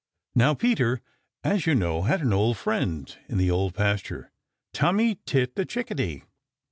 [0.33, 0.99] Now Peter,
[1.43, 4.31] as you know, had an old friend in the Old Pasture,
[4.73, 6.23] Tommy Tit the Chickadee.